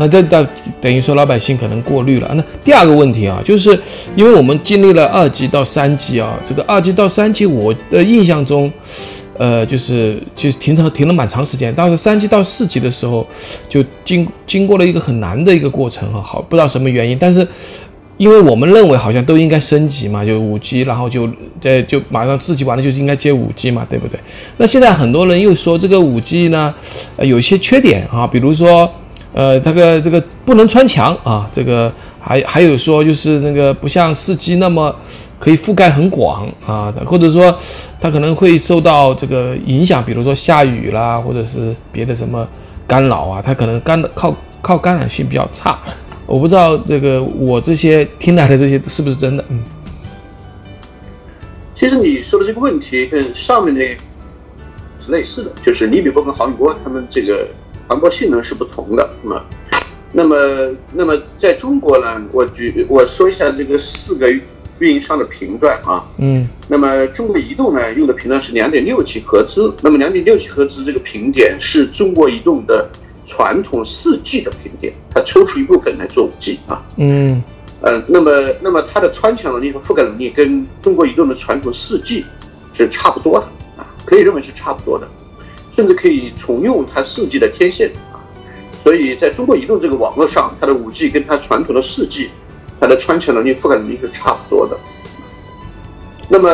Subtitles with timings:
[0.00, 0.46] 那这到
[0.80, 2.30] 等于说老百姓可能过滤了。
[2.34, 3.76] 那第二个问题啊，就是
[4.14, 8.72] 因为我们经历了二级到三级啊，这个二级到三级，我的印象中，
[9.36, 11.74] 呃，就是其实停长停了蛮长时间。
[11.76, 13.26] 但是三级到四级的时候，
[13.68, 17.44] 就经经过了一个很难的一个过程哈，好不知道什么原因，但是
[18.18, 21.28] 因为我们认为好像都应该升级嘛，就五 G，然后就
[21.60, 24.20] 在就马上四级完了就应该接五 G 嘛，对不对？
[24.58, 26.72] 那现在很多人又说这个五 G 呢，
[27.16, 28.88] 呃，有一些缺点啊，比如说。
[29.34, 34.94] 呃，这个这个不能穿墙啊，这个还还有说就是那个不像四 G 那么
[35.38, 37.56] 可以覆盖很广啊，或者说
[38.00, 42.48] 它可能会受到这个影响，比如说下雨啦，或者是别的什么
[42.86, 45.78] 干扰啊，它可能干靠靠干扰性比较差。
[46.26, 49.44] 我不知道这个我这些听来的这些是不是真的？
[49.48, 49.62] 嗯，
[51.74, 53.80] 其实你说的这个问题跟上面那
[55.04, 57.46] 是类似的，就是厘米波跟毫米波，他们这个。
[57.88, 59.42] 传播性能是不同的，那么，
[60.12, 62.22] 那么，那么在中国呢？
[62.32, 64.30] 我举我说一下这个四个
[64.78, 72.90] 运营商的频段啊，嗯，那么中国移动呢用的频段是两点六 G 赫兹，那么两点六 G 赫兹这个频点是中国移动的
[73.26, 77.42] 传统四 G 的频点，它抽出一部分来做五 G 啊，嗯，
[77.80, 82.26] 呃，那么，那么它的穿墙能力和覆盖能力跟中国移动的传统四 G
[82.74, 83.46] 是差不多的
[83.82, 85.08] 啊，可以认为是差不多的。
[85.78, 88.18] 甚至可以重用它四 G 的天线啊，
[88.82, 92.30] 所以在中国移动这个网络上，它的五 G 跟它传统的四 G，
[92.80, 94.76] 它的穿墙能力、覆盖能力是差不多的。
[96.28, 96.50] 那么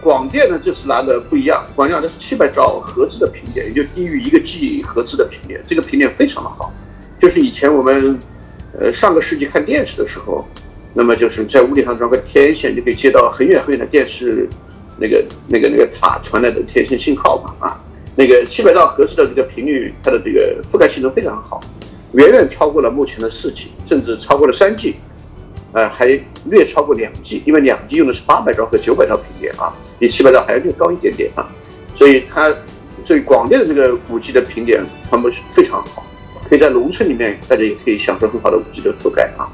[0.00, 6.72] 广电呢，这次拿的不一样，广电拿的是七百兆赫兹的频点，也就低于一个 G 赫兹的频点，这个频点非常的好。
[7.20, 8.18] 就是以前我们
[8.76, 10.44] 呃上个世纪看电视的时候，
[10.92, 14.48] 那么就是在屋顶上装个天线，就可以接到很远很远的电视
[14.98, 17.80] 那个那个那个塔传来的天线信号嘛啊。
[18.18, 21.60] 那个七百兆赫兹的这个频率，它的这个覆盖性能非常好，
[22.14, 24.96] 远远超过了目前的四 G，甚至超过了三 G，
[25.72, 31.46] 呃，还略超过两 G，因为两 G 用的是八百兆和九百兆频点啊，比七百兆还要略高一点点啊，
[31.94, 32.50] 所以它
[33.04, 36.02] 对广电的这个五 G 的频点传播是非常好，
[36.48, 39.46] 可以在农村里面大家也可以享受很好的五 G 的覆盖啊。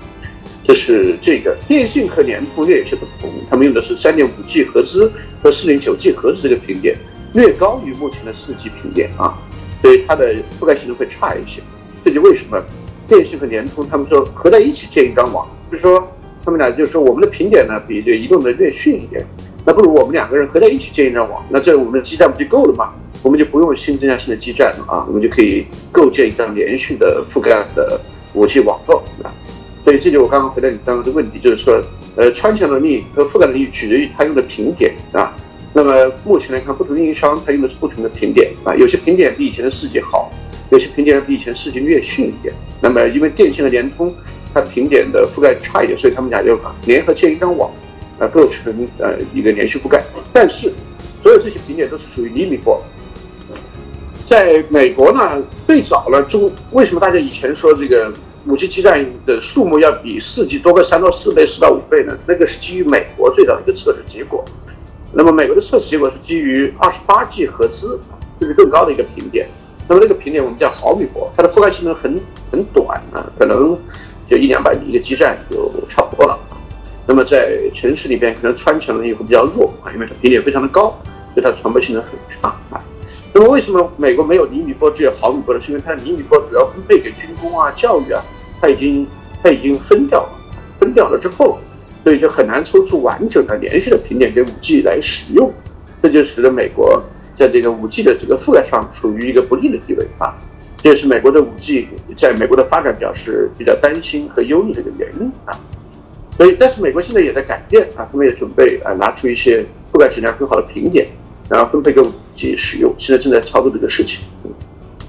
[0.64, 5.10] 这是这个电信和联通略有些不同，他们用的是三点五 G 赫兹
[5.42, 6.96] 和四点九 G 赫兹这个频点。
[7.34, 9.38] 略高于目前的四 G 频点啊，
[9.80, 11.62] 所以它的覆盖性能会差一些。
[12.04, 12.62] 这就为什么
[13.06, 16.06] 电信和联通他们说合在一起建一张网，就是说
[16.44, 19.24] 他们俩就是说我们的频点呢比这移动的略逊一点，
[19.64, 22.92] 那不如我们两个人合在一起建一张网，那这我们的基站不就够了吗？
[23.22, 28.00] 我们就不用新增加新的基站了啊，我们就可以构建一张连续的覆盖的
[28.34, 29.32] 五 G 网络啊。
[29.84, 31.80] 所以这就我刚刚回答你刚刚的问题，就是说，
[32.16, 35.32] 呃，穿墙能力和覆盖能力取决于它用的频点啊。
[35.74, 40.30] 那么目前来看，不同运营商它用的是不同的频点啊，有些频点比以前的四 G 好，
[40.70, 42.54] 有些频点比以前四 G 略逊一点。
[42.80, 44.14] 那么因为电信和联通
[44.52, 47.70] 它频点的覆盖差一点，所以他们俩就联合建一张网，
[48.18, 50.04] 啊，构成呃一个连续覆盖。
[50.30, 50.70] 但是
[51.22, 52.82] 所有这些频点都是属于厘米波。
[54.26, 58.12] 在美国呢，最早呢，中为什么大家以前说这个
[58.46, 62.18] 五 G 基站的数目要比四 G 多个三到四倍、四到五倍呢？
[62.26, 64.44] 那个是基于美国最早的一个测试结果。
[65.14, 68.00] 那么美国的测试结果是基于二十八 G 赫兹，
[68.40, 69.46] 就是更高的一个频点。
[69.86, 72.18] 那么那个频点我们叫毫米波，它的覆盖性能很
[72.50, 73.78] 很短啊，可能
[74.26, 76.38] 就一两百米一个基站就差不多了。
[77.06, 80.96] 那么在城市里边，可能穿墙能力会比较弱啊，因为它频点非常的高，
[81.34, 82.80] 所以它传播性能很差啊。
[83.34, 85.60] 那么为什么美国没有厘米波，只有毫米波呢？
[85.60, 88.22] 是因为它的厘米波主要分配给军工啊、教育啊，
[88.60, 89.06] 它已经
[89.42, 90.30] 它已经分掉了，
[90.80, 91.58] 分掉了之后。
[92.02, 95.52] 所以就很难抽出完整的连续的频点给五 G 来使用，
[96.02, 97.00] 这就使得美国
[97.36, 100.34] 在这个五 G 的这个覆盖上处于一个不利的地位啊，
[100.82, 101.86] 这也是美国的五 G
[102.16, 105.54] 在美国的发展表示比较担心和忧虑的一个原因啊。
[106.36, 111.06] 所以，但是美国现在也在改变啊，他们也准备啊拿出一些覆盖质量更好的频点，
[111.48, 114.20] 然后分配给五 G 使用，现在正在操作这个事情。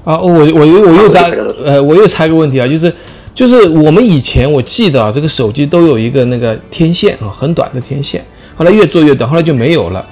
[0.04, 1.25] 啊，我我又我又插
[1.63, 2.94] 呃我又插一个问题啊，就是。
[3.35, 8.24] 就是我们以前我记得啊，这个手机都有一个那个天线啊，很短的天线，
[8.56, 10.06] 后来越做越短，后来就没有了。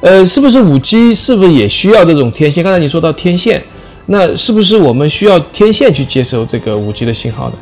[0.00, 2.62] 呃，是不是五 G 是不是也需要这种天线？
[2.62, 3.62] 刚才你说到天线，
[4.04, 7.56] 那是不是我们需要天线去接收这个五 G 的信号的？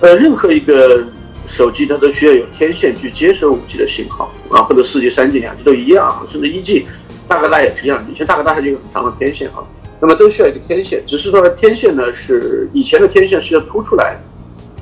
[0.00, 1.04] 呃，任何一个
[1.46, 6.84] 手机它都需要有天线去接收五 G 的信号啊，或者四 G、三 G、两 G 都一样，甚至一 G
[7.28, 9.62] 大哥大也是一样，以前大哥大它就有很长的天线啊。
[10.00, 14.18] 那么都需要一个天线，只是说天线呢是以前的天线是要凸出来，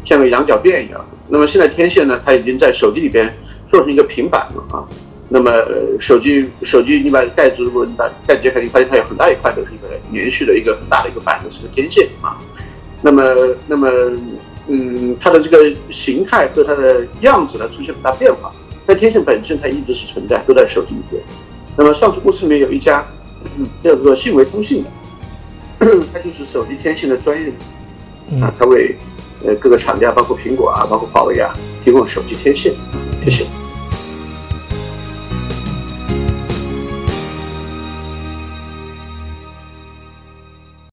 [0.04, 1.04] 像个羊角辫一样。
[1.28, 3.34] 那么现在天线呢，它已经在手机里边
[3.68, 4.84] 做成一个平板了啊。
[5.28, 5.50] 那么
[5.98, 12.36] 手机手机你把盖子如果你把盖子揭开，你发现它有很大一块都是一个连续的一个很大的一个板子，是个天线啊。
[13.00, 13.34] 那么
[13.66, 13.88] 那么
[14.66, 18.52] 嗯，它的这个形态和它的样子呢出现很大变化，
[18.84, 21.22] 但天线本身它一直是存在，都在手机里边。
[21.76, 23.04] 那么上述公司里面有一家
[23.56, 24.90] 嗯叫做信维通信的，
[26.12, 27.48] 它就是手机天线的专业
[28.40, 28.96] 啊，它为
[29.44, 31.54] 呃各个厂家，包括苹果啊，包括华为啊，
[31.84, 32.72] 提供手机天线。
[33.24, 33.44] 谢谢。